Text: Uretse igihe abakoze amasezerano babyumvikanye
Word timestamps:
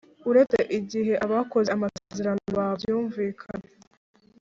Uretse 0.29 0.59
igihe 0.79 1.13
abakoze 1.25 1.69
amasezerano 1.77 2.41
babyumvikanye 2.57 3.69